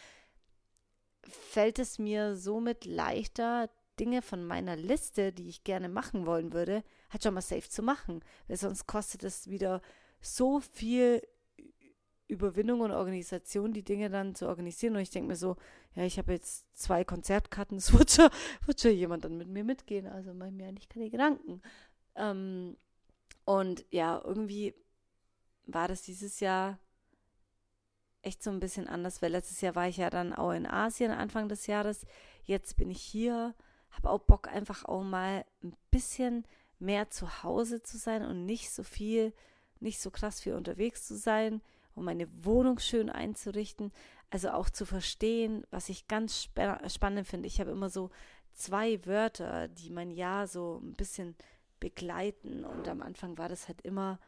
fällt 1.23 1.79
es 1.79 1.99
mir 1.99 2.37
somit 2.37 2.85
leichter, 2.85 3.71
Dinge 3.99 4.23
von 4.23 4.47
meiner 4.47 4.77
Liste, 4.77 5.33
die 5.33 5.49
ich 5.49 5.65
gerne 5.65 5.89
machen 5.89 6.27
wollen 6.27 6.53
würde, 6.53 6.83
halt 7.11 7.23
schon 7.23 7.35
mal 7.35 7.41
safe 7.41 7.69
zu 7.69 7.83
machen, 7.83 8.23
weil 8.47 8.56
sonst 8.56 8.87
kostet 8.87 9.25
es 9.25 9.49
wieder 9.49 9.83
so 10.21 10.61
viel 10.61 11.23
Überwindung 12.29 12.81
und 12.81 12.93
Organisation, 12.93 13.73
die 13.73 13.85
Dinge 13.85 14.11
dann 14.11 14.35
zu 14.35 14.47
organisieren. 14.47 14.95
Und 14.95 15.03
ich 15.03 15.11
denke 15.11 15.29
mir 15.29 15.37
so, 15.37 15.56
ja, 15.95 16.05
ich 16.05 16.19
habe 16.19 16.33
jetzt 16.33 16.67
zwei 16.77 17.03
Konzertkarten, 17.05 17.77
es 17.79 17.93
wird 17.93 18.11
schon, 18.11 18.29
wird 18.67 18.81
schon 18.81 18.93
jemand 18.93 19.25
dann 19.25 19.39
mit 19.39 19.49
mir 19.49 19.65
mitgehen. 19.65 20.06
Also 20.06 20.35
mache 20.35 20.51
mir 20.51 20.69
eigentlich 20.69 20.89
keine 20.89 21.11
Gedanken. 21.11 21.62
Ähm, 22.15 22.77
und 23.44 23.87
ja, 23.91 24.21
irgendwie 24.23 24.75
war 25.67 25.89
das 25.89 26.03
dieses 26.03 26.41
Jahr 26.41 26.79
echt 28.23 28.43
so 28.43 28.51
ein 28.51 28.61
bisschen 28.61 28.89
anders, 28.89 29.22
weil 29.22 29.32
letztes 29.32 29.61
Jahr 29.61 29.75
war 29.75 29.89
ich 29.89 29.96
ja 29.96 30.11
dann 30.11 30.34
auch 30.34 30.53
in 30.53 30.67
Asien 30.67 31.11
Anfang 31.11 31.49
des 31.49 31.67
Jahres. 31.67 32.05
Jetzt 32.44 32.77
bin 32.77 32.91
ich 32.91 33.01
hier, 33.01 33.55
habe 33.91 34.11
auch 34.11 34.21
Bock 34.21 34.49
einfach 34.49 34.85
auch 34.85 35.03
mal 35.03 35.45
ein 35.63 35.75
bisschen 35.91 36.45
mehr 36.79 37.11
zu 37.11 37.43
Hause 37.43 37.83
zu 37.83 37.99
sein 37.99 38.25
und 38.25 38.45
nicht 38.45 38.71
so 38.71 38.83
viel, 38.83 39.33
nicht 39.81 40.01
so 40.01 40.11
krass 40.11 40.41
viel 40.41 40.55
unterwegs 40.55 41.07
zu 41.07 41.17
sein 41.17 41.61
um 41.99 42.05
meine 42.05 42.29
Wohnung 42.45 42.79
schön 42.79 43.11
einzurichten. 43.11 43.93
Also 44.31 44.51
auch 44.51 44.71
zu 44.71 44.87
verstehen, 44.87 45.65
was 45.71 45.89
ich 45.89 46.09
ganz 46.09 46.45
sp 46.49 46.57
spannend 46.89 47.27
finde. 47.27 47.47
Ich 47.47 47.61
habe 47.61 47.71
immer 47.71 47.91
so 47.91 48.11
zwei 48.53 49.05
Wörter, 49.05 49.69
die 49.69 49.91
mein 49.91 50.11
Jahr 50.11 50.47
so 50.47 50.81
ein 50.83 50.95
bisschen 50.95 51.37
begleiten. 51.81 52.65
Und 52.65 52.89
am 52.89 53.03
Anfang 53.03 53.37
war 53.37 53.49
das 53.49 53.69
halt 53.69 53.83
immer 53.83 54.19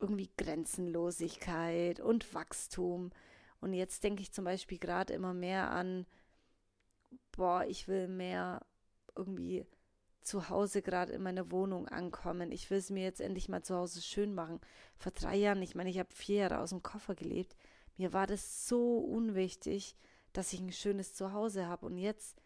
irgendwie 0.00 0.30
Grenzenlosigkeit 0.36 2.00
und 2.00 2.32
Wachstum. 2.34 3.10
Und 3.60 3.72
jetzt 3.72 4.04
denke 4.04 4.22
ich 4.22 4.32
zum 4.32 4.44
Beispiel 4.44 4.78
gerade 4.78 5.12
immer 5.12 5.34
mehr 5.34 5.70
an, 5.70 6.06
boah, 7.32 7.64
ich 7.66 7.88
will 7.88 8.06
mehr 8.06 8.64
irgendwie 9.18 9.66
zu 10.22 10.48
Hause 10.48 10.82
gerade 10.82 11.12
in 11.12 11.22
meiner 11.22 11.50
Wohnung 11.50 11.88
ankommen. 11.88 12.52
Ich 12.52 12.70
will 12.70 12.78
es 12.78 12.90
mir 12.90 13.02
jetzt 13.02 13.20
endlich 13.20 13.48
mal 13.48 13.62
zu 13.62 13.74
Hause 13.74 14.02
schön 14.02 14.34
machen. 14.34 14.60
Vor 14.96 15.12
drei 15.12 15.36
Jahren, 15.36 15.62
ich 15.62 15.74
meine, 15.74 15.90
ich 15.90 15.98
habe 15.98 16.12
vier 16.12 16.36
Jahre 16.36 16.60
aus 16.60 16.70
dem 16.70 16.82
Koffer 16.82 17.14
gelebt. 17.14 17.56
Mir 17.96 18.12
war 18.12 18.26
das 18.26 18.68
so 18.68 18.98
unwichtig, 18.98 19.96
dass 20.32 20.52
ich 20.52 20.60
ein 20.60 20.72
schönes 20.72 21.14
Zuhause 21.14 21.66
habe. 21.66 21.86
Und 21.86 21.98
jetzt 21.98 22.36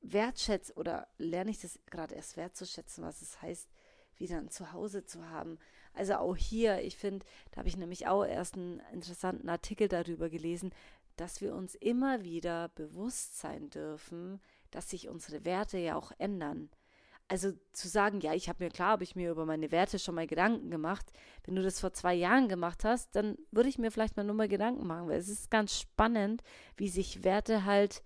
wertschätze 0.00 0.74
oder 0.74 1.08
lerne 1.18 1.50
ich 1.50 1.60
das 1.60 1.78
gerade 1.86 2.14
erst 2.14 2.36
wertzuschätzen, 2.36 3.04
was 3.04 3.22
es 3.22 3.40
heißt, 3.40 3.68
wieder 4.16 4.38
ein 4.38 4.50
Zuhause 4.50 5.04
zu 5.04 5.28
haben. 5.28 5.58
Also 5.94 6.14
auch 6.14 6.36
hier, 6.36 6.82
ich 6.82 6.96
finde, 6.96 7.24
da 7.50 7.58
habe 7.58 7.68
ich 7.68 7.76
nämlich 7.76 8.06
auch 8.06 8.24
erst 8.24 8.54
einen 8.54 8.80
interessanten 8.92 9.48
Artikel 9.48 9.88
darüber 9.88 10.30
gelesen, 10.30 10.72
dass 11.16 11.40
wir 11.40 11.54
uns 11.54 11.74
immer 11.74 12.24
wieder 12.24 12.70
bewusst 12.70 13.38
sein 13.38 13.68
dürfen, 13.70 14.40
dass 14.72 14.90
sich 14.90 15.08
unsere 15.08 15.44
Werte 15.44 15.78
ja 15.78 15.96
auch 15.96 16.10
ändern. 16.18 16.68
Also 17.28 17.52
zu 17.72 17.88
sagen, 17.88 18.20
ja, 18.20 18.34
ich 18.34 18.48
habe 18.48 18.64
mir 18.64 18.70
klar, 18.70 18.90
habe 18.90 19.04
ich 19.04 19.16
mir 19.16 19.30
über 19.30 19.46
meine 19.46 19.70
Werte 19.70 19.98
schon 19.98 20.16
mal 20.16 20.26
Gedanken 20.26 20.70
gemacht. 20.70 21.12
Wenn 21.44 21.54
du 21.54 21.62
das 21.62 21.80
vor 21.80 21.92
zwei 21.92 22.14
Jahren 22.14 22.48
gemacht 22.48 22.84
hast, 22.84 23.14
dann 23.14 23.38
würde 23.50 23.68
ich 23.68 23.78
mir 23.78 23.90
vielleicht 23.90 24.16
mal 24.16 24.24
nur 24.24 24.34
mal 24.34 24.48
Gedanken 24.48 24.86
machen, 24.86 25.08
weil 25.08 25.18
es 25.18 25.28
ist 25.28 25.50
ganz 25.50 25.78
spannend, 25.78 26.42
wie 26.76 26.88
sich 26.88 27.24
Werte 27.24 27.64
halt 27.64 28.02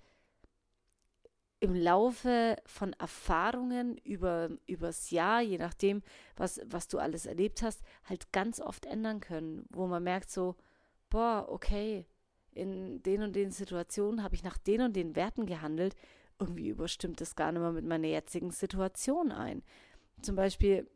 im 1.59 1.75
Laufe 1.75 2.57
von 2.67 2.93
Erfahrungen 2.93 3.97
über 3.99 4.51
übers 4.67 5.11
Jahr, 5.11 5.41
je 5.41 5.59
nachdem, 5.59 6.03
was, 6.37 6.61
was 6.67 6.87
du 6.87 6.99
alles 6.99 7.27
erlebt 7.27 7.63
hast, 7.63 7.83
halt 8.05 8.31
ganz 8.33 8.61
oft 8.61 8.85
ändern 8.85 9.21
können, 9.21 9.67
wo 9.71 9.87
man 9.87 10.05
merkt 10.05 10.31
so, 10.31 10.57
boah, 11.09 11.47
okay, 11.49 12.07
in 12.53 13.03
den 13.03 13.23
und 13.23 13.35
den 13.35 13.51
Situationen 13.51 14.23
habe 14.23 14.35
ich 14.35 14.43
nach 14.43 14.59
den 14.59 14.83
und 14.83 14.97
den 14.97 15.17
Werten 15.17 15.47
gehandelt, 15.47 15.95
irgendwie 16.39 16.69
überstimmt 16.69 17.21
das 17.21 17.37
gar 17.37 17.53
nicht 17.53 17.61
mehr 17.61 17.73
mit 17.73 17.85
meiner 17.85 18.09
jetzigen 18.09 18.51
Situation 18.51 19.33
ein. 19.33 19.63
Zum 20.23 20.37
Beispiel, 20.37 20.89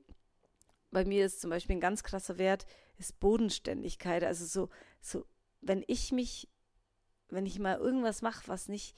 bei 0.91 1.05
mir 1.05 1.27
ist 1.27 1.41
zum 1.41 1.51
Beispiel 1.51 1.77
ein 1.77 1.81
ganz 1.81 2.03
krasser 2.03 2.39
Wert, 2.39 2.67
ist 2.99 3.21
Bodenständigkeit. 3.21 4.25
Also 4.25 4.45
so, 4.45 4.69
so, 5.01 5.25
wenn 5.61 5.85
ich 5.87 6.13
mich, 6.13 6.49
wenn 7.29 7.47
ich 7.47 7.59
mal 7.59 7.79
irgendwas 7.79 8.23
mache, 8.23 8.49
was 8.49 8.69
nicht 8.69 8.97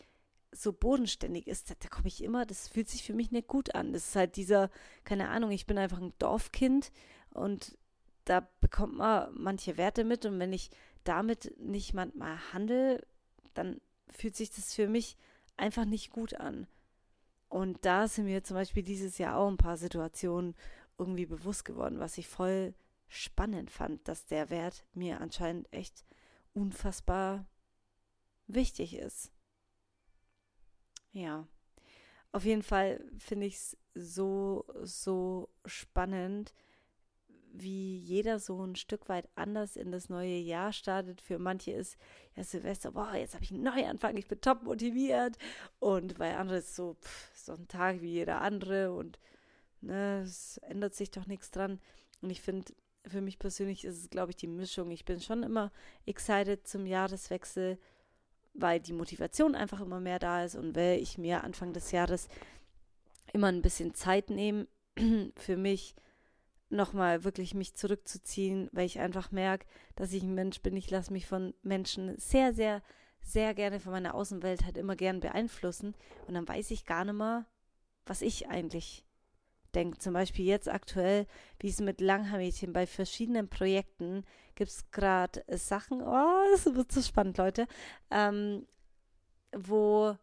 so 0.52 0.72
bodenständig 0.72 1.46
ist, 1.46 1.70
da, 1.70 1.74
da 1.78 1.88
komme 1.88 2.08
ich 2.08 2.22
immer, 2.22 2.44
das 2.44 2.68
fühlt 2.68 2.88
sich 2.88 3.02
für 3.02 3.14
mich 3.14 3.30
nicht 3.30 3.48
gut 3.48 3.74
an. 3.74 3.92
Das 3.92 4.08
ist 4.08 4.16
halt 4.16 4.36
dieser, 4.36 4.70
keine 5.04 5.28
Ahnung, 5.28 5.50
ich 5.50 5.66
bin 5.66 5.78
einfach 5.78 6.00
ein 6.00 6.12
Dorfkind 6.18 6.92
und 7.30 7.78
da 8.24 8.46
bekommt 8.60 8.96
man 8.96 9.32
manche 9.34 9.76
Werte 9.76 10.04
mit 10.04 10.26
und 10.26 10.38
wenn 10.38 10.52
ich 10.52 10.70
damit 11.04 11.58
nicht 11.58 11.94
manchmal 11.94 12.38
handle, 12.52 13.04
dann 13.54 13.80
fühlt 14.08 14.36
sich 14.36 14.50
das 14.50 14.74
für 14.74 14.88
mich 14.88 15.16
einfach 15.62 15.84
nicht 15.84 16.10
gut 16.10 16.34
an. 16.34 16.66
Und 17.48 17.84
da 17.84 18.08
sind 18.08 18.24
mir 18.24 18.42
zum 18.42 18.56
Beispiel 18.56 18.82
dieses 18.82 19.16
Jahr 19.18 19.36
auch 19.36 19.48
ein 19.48 19.56
paar 19.56 19.76
Situationen 19.76 20.54
irgendwie 20.98 21.26
bewusst 21.26 21.64
geworden, 21.64 22.00
was 22.00 22.18
ich 22.18 22.26
voll 22.26 22.74
spannend 23.08 23.70
fand, 23.70 24.06
dass 24.08 24.26
der 24.26 24.50
Wert 24.50 24.84
mir 24.92 25.20
anscheinend 25.20 25.72
echt 25.72 26.04
unfassbar 26.52 27.46
wichtig 28.48 28.96
ist. 28.96 29.30
Ja, 31.12 31.46
auf 32.32 32.44
jeden 32.44 32.62
Fall 32.62 33.04
finde 33.18 33.46
ich 33.46 33.54
es 33.54 33.76
so, 33.94 34.64
so 34.82 35.48
spannend, 35.64 36.54
wie 37.52 37.98
jeder 37.98 38.38
so 38.38 38.64
ein 38.64 38.76
Stück 38.76 39.08
weit 39.08 39.28
anders 39.34 39.76
in 39.76 39.92
das 39.92 40.08
neue 40.08 40.38
Jahr 40.38 40.72
startet. 40.72 41.20
Für 41.20 41.38
manche 41.38 41.72
ist 41.72 41.96
ja 42.34 42.44
Silvester, 42.44 42.92
boah, 42.92 43.14
jetzt 43.14 43.34
habe 43.34 43.44
ich 43.44 43.52
einen 43.52 43.62
Neuanfang, 43.62 44.16
ich 44.16 44.26
bin 44.26 44.40
top 44.40 44.62
motiviert. 44.62 45.36
Und 45.78 46.18
bei 46.18 46.36
anderen 46.36 46.60
ist 46.60 46.74
so, 46.74 46.94
pff, 46.94 47.30
so 47.34 47.52
ein 47.52 47.68
Tag 47.68 48.00
wie 48.00 48.10
jeder 48.10 48.40
andere 48.40 48.92
und 48.92 49.18
ne, 49.80 50.22
es 50.22 50.58
ändert 50.58 50.94
sich 50.94 51.10
doch 51.10 51.26
nichts 51.26 51.50
dran. 51.50 51.78
Und 52.22 52.30
ich 52.30 52.40
finde, 52.40 52.72
für 53.06 53.20
mich 53.20 53.38
persönlich 53.38 53.84
ist 53.84 53.98
es, 53.98 54.10
glaube 54.10 54.30
ich, 54.30 54.36
die 54.36 54.46
Mischung. 54.46 54.90
Ich 54.90 55.04
bin 55.04 55.20
schon 55.20 55.42
immer 55.42 55.72
excited 56.06 56.66
zum 56.66 56.86
Jahreswechsel, 56.86 57.78
weil 58.54 58.80
die 58.80 58.92
Motivation 58.92 59.54
einfach 59.54 59.80
immer 59.80 60.00
mehr 60.00 60.18
da 60.18 60.44
ist 60.44 60.54
und 60.54 60.74
weil 60.74 61.00
ich 61.00 61.18
mir 61.18 61.44
Anfang 61.44 61.72
des 61.72 61.90
Jahres 61.90 62.28
immer 63.32 63.48
ein 63.48 63.62
bisschen 63.62 63.94
Zeit 63.94 64.30
nehme 64.30 64.66
für 65.36 65.56
mich, 65.56 65.94
nochmal 66.72 67.24
wirklich 67.24 67.54
mich 67.54 67.74
zurückzuziehen, 67.74 68.68
weil 68.72 68.86
ich 68.86 68.98
einfach 68.98 69.30
merke, 69.30 69.66
dass 69.94 70.12
ich 70.12 70.22
ein 70.22 70.34
Mensch 70.34 70.60
bin. 70.62 70.76
Ich 70.76 70.90
lasse 70.90 71.12
mich 71.12 71.26
von 71.26 71.54
Menschen 71.62 72.18
sehr, 72.18 72.52
sehr, 72.52 72.82
sehr 73.20 73.54
gerne 73.54 73.78
von 73.78 73.92
meiner 73.92 74.14
Außenwelt 74.14 74.64
halt 74.64 74.78
immer 74.78 74.96
gern 74.96 75.20
beeinflussen. 75.20 75.94
Und 76.26 76.34
dann 76.34 76.48
weiß 76.48 76.70
ich 76.70 76.86
gar 76.86 77.04
nicht 77.04 77.14
mehr, 77.14 77.46
was 78.06 78.22
ich 78.22 78.48
eigentlich 78.48 79.04
denke. 79.74 79.98
Zum 79.98 80.14
Beispiel 80.14 80.44
jetzt 80.44 80.68
aktuell, 80.68 81.26
wie 81.60 81.68
es 81.68 81.80
mit 81.80 82.00
Langhaarmädchen 82.00 82.72
bei 82.72 82.86
verschiedenen 82.86 83.48
Projekten 83.48 84.24
gibt 84.54 84.70
es 84.70 84.90
gerade 84.90 85.44
Sachen, 85.56 86.02
oh, 86.02 86.42
das 86.52 86.66
wird 86.74 86.92
so 86.92 87.00
spannend, 87.00 87.38
Leute, 87.38 87.66
ähm, 88.10 88.66
wo 89.56 90.16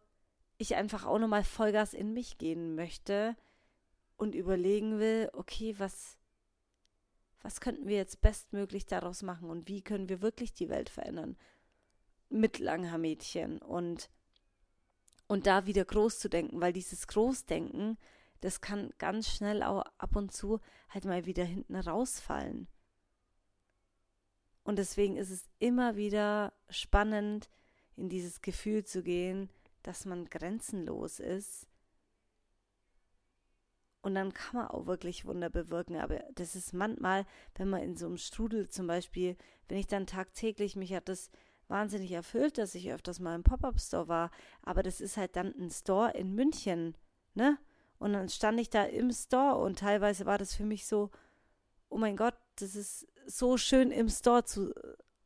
ich 0.58 0.76
einfach 0.76 1.06
auch 1.06 1.18
nochmal 1.18 1.42
Vollgas 1.42 1.94
in 1.94 2.12
mich 2.12 2.38
gehen 2.38 2.74
möchte 2.74 3.36
und 4.16 4.34
überlegen 4.34 4.98
will, 4.98 5.30
okay, 5.32 5.74
was, 5.78 6.18
was 7.42 7.60
könnten 7.60 7.86
wir 7.86 7.96
jetzt 7.96 8.20
bestmöglich 8.20 8.86
daraus 8.86 9.22
machen 9.22 9.50
und 9.50 9.68
wie 9.68 9.82
können 9.82 10.08
wir 10.08 10.20
wirklich 10.20 10.52
die 10.52 10.68
Welt 10.68 10.90
verändern 10.90 11.36
mit 12.28 12.58
Langhaarmädchen 12.58 13.58
und 13.58 14.10
und 15.26 15.46
da 15.46 15.64
wieder 15.64 15.84
groß 15.84 16.18
zu 16.18 16.28
denken, 16.28 16.60
weil 16.60 16.72
dieses 16.72 17.06
Großdenken, 17.06 17.98
das 18.40 18.60
kann 18.60 18.90
ganz 18.98 19.28
schnell 19.28 19.62
auch 19.62 19.84
ab 19.96 20.16
und 20.16 20.32
zu 20.32 20.58
halt 20.88 21.04
mal 21.04 21.24
wieder 21.24 21.44
hinten 21.44 21.76
rausfallen. 21.76 22.66
Und 24.64 24.80
deswegen 24.80 25.16
ist 25.16 25.30
es 25.30 25.48
immer 25.60 25.94
wieder 25.94 26.52
spannend, 26.68 27.48
in 27.94 28.08
dieses 28.08 28.40
Gefühl 28.40 28.84
zu 28.84 29.04
gehen, 29.04 29.50
dass 29.84 30.04
man 30.04 30.24
grenzenlos 30.24 31.20
ist 31.20 31.69
und 34.02 34.14
dann 34.14 34.32
kann 34.32 34.56
man 34.56 34.68
auch 34.68 34.86
wirklich 34.86 35.26
Wunder 35.26 35.50
bewirken. 35.50 35.96
Aber 35.96 36.20
das 36.34 36.56
ist 36.56 36.72
manchmal, 36.72 37.26
wenn 37.56 37.68
man 37.68 37.82
in 37.82 37.96
so 37.96 38.06
einem 38.06 38.16
Strudel 38.16 38.68
zum 38.68 38.86
Beispiel, 38.86 39.36
wenn 39.68 39.78
ich 39.78 39.86
dann 39.86 40.06
tagtäglich, 40.06 40.76
mich 40.76 40.94
hat 40.94 41.08
das 41.08 41.30
wahnsinnig 41.68 42.12
erfüllt, 42.12 42.58
dass 42.58 42.74
ich 42.74 42.92
öfters 42.92 43.20
mal 43.20 43.34
im 43.34 43.44
Pop-Up-Store 43.44 44.08
war. 44.08 44.30
Aber 44.62 44.82
das 44.82 45.00
ist 45.00 45.16
halt 45.16 45.36
dann 45.36 45.54
ein 45.58 45.70
Store 45.70 46.10
in 46.12 46.34
München, 46.34 46.96
ne? 47.34 47.58
Und 47.98 48.14
dann 48.14 48.30
stand 48.30 48.58
ich 48.58 48.70
da 48.70 48.84
im 48.84 49.12
Store 49.12 49.56
und 49.58 49.78
teilweise 49.78 50.24
war 50.24 50.38
das 50.38 50.54
für 50.54 50.64
mich 50.64 50.86
so, 50.86 51.10
oh 51.90 51.98
mein 51.98 52.16
Gott, 52.16 52.34
das 52.56 52.74
ist 52.74 53.06
so 53.26 53.58
schön 53.58 53.90
im 53.90 54.08
Store 54.08 54.42
zu 54.42 54.72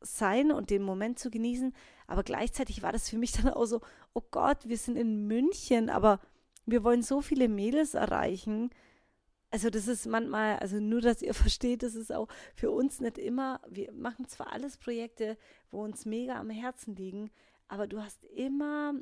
sein 0.01 0.51
und 0.51 0.69
den 0.69 0.83
Moment 0.83 1.17
zu 1.17 1.31
genießen. 1.31 1.73
Aber 2.05 2.23
gleichzeitig 2.23 2.81
war 2.83 2.91
das 2.91 3.09
für 3.09 3.17
mich 3.17 3.31
dann 3.31 3.49
auch 3.49 3.65
so, 3.65 3.79
oh 4.13 4.21
Gott, 4.29 4.67
wir 4.67 4.77
sind 4.77 4.97
in 4.97 5.25
München, 5.25 5.89
aber 5.89 6.19
wir 6.65 6.83
wollen 6.83 7.01
so 7.01 7.21
viele 7.21 7.47
Mädels 7.47 7.93
erreichen. 7.93 8.69
Also 9.51 9.69
das 9.69 9.87
ist 9.87 10.05
manchmal, 10.05 10.57
also 10.57 10.79
nur, 10.79 11.01
dass 11.01 11.21
ihr 11.21 11.33
versteht, 11.45 11.83
das 11.83 11.95
ist 11.95 12.11
auch 12.11 12.27
für 12.55 12.71
uns 12.71 12.99
nicht 12.99 13.17
immer, 13.17 13.61
wir 13.69 13.91
machen 13.93 14.27
zwar 14.27 14.51
alles 14.51 14.77
Projekte, 14.77 15.37
wo 15.71 15.83
uns 15.83 16.05
mega 16.05 16.39
am 16.39 16.49
Herzen 16.49 16.95
liegen, 16.95 17.31
aber 17.67 17.87
du 17.87 18.01
hast 18.01 18.23
immer, 18.25 18.93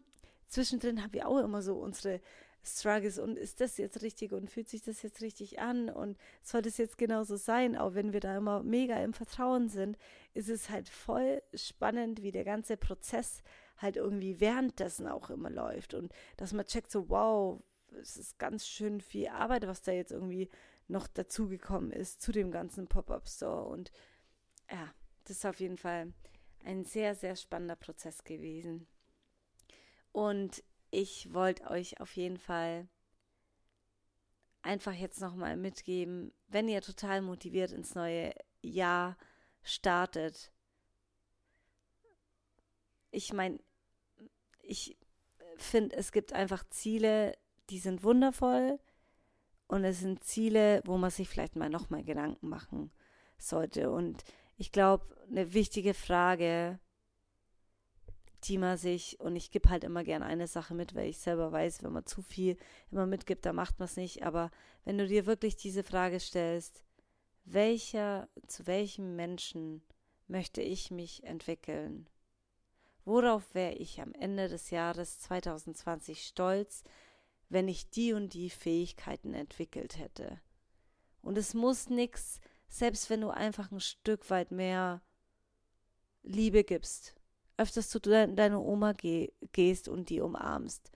zwischendrin 0.47 1.01
haben 1.01 1.13
wir 1.13 1.27
auch 1.27 1.39
immer 1.39 1.61
so 1.61 1.75
unsere 1.75 2.21
Struggles 2.65 3.19
und 3.19 3.37
ist 3.37 3.59
das 3.59 3.77
jetzt 3.77 4.01
richtig 4.01 4.31
und 4.31 4.49
fühlt 4.49 4.69
sich 4.69 4.81
das 4.81 5.01
jetzt 5.01 5.21
richtig 5.21 5.59
an 5.59 5.89
und 5.89 6.17
soll 6.41 6.61
das 6.61 6.77
jetzt 6.77 6.97
genauso 6.97 7.35
sein, 7.35 7.75
auch 7.75 7.93
wenn 7.93 8.13
wir 8.13 8.21
da 8.21 8.37
immer 8.37 8.63
mega 8.63 8.95
im 9.03 9.13
Vertrauen 9.13 9.67
sind, 9.67 9.97
ist 10.33 10.49
es 10.49 10.69
halt 10.69 10.87
voll 10.87 11.41
spannend, 11.53 12.23
wie 12.23 12.31
der 12.31 12.45
ganze 12.45 12.77
Prozess 12.77 13.43
halt 13.77 13.97
irgendwie 13.97 14.39
währenddessen 14.39 15.07
auch 15.07 15.29
immer 15.29 15.49
läuft 15.49 15.93
und 15.93 16.11
dass 16.37 16.53
man 16.53 16.65
checkt 16.65 16.91
so, 16.91 17.09
wow, 17.09 17.61
es 18.01 18.17
ist 18.17 18.39
ganz 18.39 18.67
schön 18.67 19.01
viel 19.01 19.27
Arbeit, 19.27 19.67
was 19.67 19.81
da 19.81 19.91
jetzt 19.91 20.11
irgendwie 20.11 20.49
noch 20.87 21.07
dazugekommen 21.07 21.91
ist 21.91 22.21
zu 22.21 22.31
dem 22.31 22.51
ganzen 22.51 22.87
Pop-up-Store 22.87 23.65
und 23.65 23.91
ja, 24.71 24.93
das 25.23 25.37
ist 25.37 25.45
auf 25.45 25.59
jeden 25.59 25.77
Fall 25.77 26.13
ein 26.63 26.85
sehr, 26.85 27.15
sehr 27.15 27.35
spannender 27.35 27.75
Prozess 27.75 28.23
gewesen. 28.23 28.87
Und 30.11 30.63
ich 30.91 31.33
wollte 31.33 31.69
euch 31.69 31.99
auf 31.99 32.15
jeden 32.15 32.37
Fall 32.37 32.87
einfach 34.61 34.93
jetzt 34.93 35.19
nochmal 35.19 35.57
mitgeben, 35.57 36.33
wenn 36.47 36.69
ihr 36.69 36.81
total 36.81 37.21
motiviert 37.21 37.71
ins 37.71 37.95
neue 37.95 38.33
Jahr 38.61 39.17
startet. 39.61 40.51
Ich 43.13 43.31
meine, 43.31 43.59
ich 44.59 44.97
finde, 45.57 45.95
es 45.95 46.11
gibt 46.11 46.33
einfach 46.33 46.67
Ziele, 46.69 47.37
die 47.69 47.77
sind 47.77 48.03
wundervoll 48.03 48.79
und 49.67 49.83
es 49.83 49.99
sind 49.99 50.23
Ziele, 50.23 50.81
wo 50.83 50.97
man 50.97 51.11
sich 51.11 51.29
vielleicht 51.29 51.55
mal 51.55 51.69
nochmal 51.69 52.03
Gedanken 52.03 52.49
machen 52.49 52.91
sollte. 53.37 53.91
Und 53.91 54.23
ich 54.57 54.71
glaube, 54.71 55.15
eine 55.29 55.53
wichtige 55.53 55.93
Frage, 55.93 56.79
die 58.45 58.57
man 58.57 58.77
sich, 58.77 59.19
und 59.19 59.35
ich 59.35 59.51
gebe 59.51 59.69
halt 59.69 59.83
immer 59.83 60.03
gern 60.03 60.23
eine 60.23 60.47
Sache 60.47 60.73
mit, 60.73 60.95
weil 60.95 61.07
ich 61.07 61.19
selber 61.19 61.51
weiß, 61.51 61.83
wenn 61.83 61.93
man 61.93 62.07
zu 62.07 62.23
viel 62.23 62.57
immer 62.89 63.05
mitgibt, 63.05 63.45
dann 63.45 63.55
macht 63.55 63.77
man 63.77 63.85
es 63.85 63.95
nicht. 63.95 64.23
Aber 64.23 64.49
wenn 64.85 64.97
du 64.97 65.07
dir 65.07 65.27
wirklich 65.27 65.55
diese 65.55 65.83
Frage 65.83 66.19
stellst, 66.19 66.83
welcher, 67.45 68.27
zu 68.47 68.65
welchem 68.65 69.15
Menschen 69.15 69.83
möchte 70.27 70.63
ich 70.63 70.89
mich 70.89 71.23
entwickeln? 71.23 72.09
Worauf 73.05 73.53
wäre 73.53 73.73
ich 73.73 74.01
am 74.01 74.13
Ende 74.13 74.47
des 74.47 74.69
Jahres 74.69 75.19
2020 75.19 76.25
stolz, 76.25 76.83
wenn 77.49 77.67
ich 77.67 77.89
die 77.89 78.13
und 78.13 78.33
die 78.33 78.49
Fähigkeiten 78.49 79.33
entwickelt 79.33 79.97
hätte? 79.97 80.39
Und 81.21 81.37
es 81.37 81.53
muss 81.53 81.89
nichts, 81.89 82.39
selbst 82.67 83.09
wenn 83.09 83.21
du 83.21 83.29
einfach 83.29 83.71
ein 83.71 83.79
Stück 83.79 84.29
weit 84.29 84.51
mehr 84.51 85.01
Liebe 86.23 86.63
gibst, 86.63 87.15
öfters 87.57 87.89
zu 87.89 87.99
deiner 87.99 88.61
Oma 88.61 88.93
geh, 88.93 89.31
gehst 89.51 89.87
und 89.87 90.09
die 90.09 90.21
umarmst. 90.21 90.91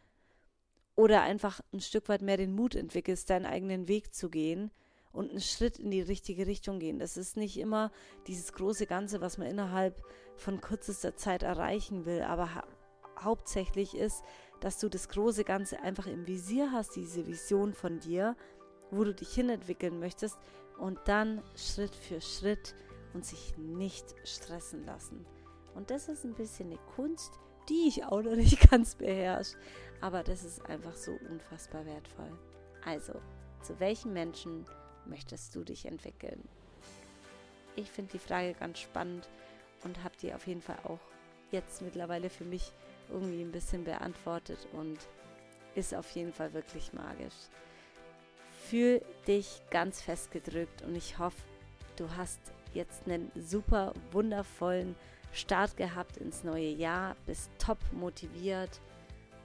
Oder 0.96 1.22
einfach 1.22 1.62
ein 1.72 1.82
Stück 1.82 2.10
weit 2.10 2.22
mehr 2.22 2.38
den 2.38 2.54
Mut 2.54 2.74
entwickelst, 2.74 3.30
deinen 3.30 3.46
eigenen 3.46 3.88
Weg 3.88 4.14
zu 4.14 4.30
gehen 4.30 4.72
und 5.12 5.30
einen 5.30 5.42
Schritt 5.42 5.78
in 5.78 5.92
die 5.92 6.02
richtige 6.02 6.48
Richtung 6.48 6.80
gehen. 6.80 7.00
Das 7.00 7.18
ist 7.18 7.38
nicht 7.38 7.58
immer 7.58 7.92
dieses 8.26 8.54
große 8.54 8.88
Ganze, 8.88 9.22
was 9.22 9.38
man 9.38 9.48
innerhalb 9.48 10.02
von 10.38 10.62
kürzester 10.62 11.15
Zeit 11.15 11.44
erreichen 11.44 12.06
will, 12.06 12.22
aber 12.22 12.56
ha 12.56 12.63
hauptsächlich 13.20 13.96
ist, 13.96 14.24
dass 14.60 14.77
du 14.77 14.89
das 14.89 15.10
große 15.10 15.44
Ganze 15.44 15.82
einfach 15.82 16.06
im 16.06 16.27
Visier 16.27 16.72
hast, 16.72 16.96
diese 16.96 17.25
Vision 17.25 17.74
von 17.74 18.00
dir, 18.00 18.36
wo 18.91 19.03
du 19.03 19.13
dich 19.13 19.34
hinentwickeln 19.34 20.00
möchtest 20.00 20.38
und 20.77 21.00
dann 21.06 21.41
Schritt 21.56 21.96
für 21.96 22.22
Schritt 22.22 22.75
und 23.13 23.25
sich 23.25 23.58
nicht 23.58 24.15
stressen 24.24 24.86
lassen. 24.86 25.25
Und 25.74 25.89
das 25.89 26.10
ist 26.10 26.24
ein 26.25 26.36
bisschen 26.36 26.70
eine 26.70 26.79
Kunst, 26.96 27.34
die 27.70 27.88
ich 27.88 28.06
auch 28.06 28.22
noch 28.22 28.36
nicht 28.36 28.70
ganz 28.72 28.96
beherrsche. 28.96 29.58
Aber 30.01 30.24
das 30.24 30.44
ist 30.44 30.65
einfach 30.67 30.96
so 30.96 31.17
unfassbar 31.29 31.86
wertvoll. 31.86 32.32
Also, 32.86 33.13
zu 33.62 33.79
welchen 33.79 34.13
Menschen 34.13 34.65
möchtest 35.06 35.56
du 35.56 35.63
dich 35.63 35.86
entwickeln? 35.86 36.48
Ich 37.75 37.91
finde 37.91 38.13
die 38.13 38.20
Frage 38.20 38.53
ganz 38.53 38.79
spannend 38.79 39.29
und 39.84 40.03
habe 40.03 40.15
die 40.22 40.34
auf 40.34 40.48
jeden 40.48 40.62
Fall 40.62 40.77
auch 40.84 41.00
jetzt 41.51 41.81
mittlerweile 41.81 42.29
für 42.29 42.43
mich 42.43 42.72
irgendwie 43.10 43.41
ein 43.41 43.51
bisschen 43.51 43.84
beantwortet 43.84 44.67
und 44.74 44.98
ist 45.75 45.93
auf 45.93 46.10
jeden 46.12 46.34
Fall 46.34 46.53
wirklich 46.53 46.93
magisch. 46.93 47.36
Fühl 48.69 49.01
dich 49.27 49.62
ganz 49.69 50.01
fest 50.01 50.31
gedrückt 50.31 50.81
und 50.81 50.96
ich 50.96 51.17
hoffe, 51.19 51.41
du 51.96 52.10
hast 52.15 52.39
jetzt 52.74 53.05
einen 53.05 53.31
super 53.36 53.93
wundervollen 54.12 54.96
Start 55.31 55.77
gehabt 55.77 56.17
ins 56.17 56.43
neue 56.43 56.69
Jahr, 56.69 57.15
bist 57.25 57.50
top 57.60 57.77
motiviert 57.91 58.81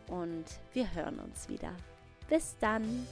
und 0.09 0.45
wir 0.73 0.93
hören 0.95 1.19
uns 1.19 1.49
wieder. 1.49 1.73
Bis 2.29 2.57
dann! 2.59 3.07